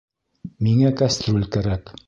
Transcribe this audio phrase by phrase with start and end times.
[0.69, 1.97] Миңә кәстрүл кәрәк